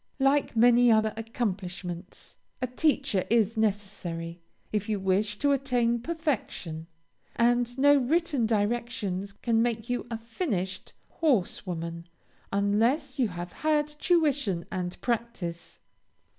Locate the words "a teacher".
2.59-3.23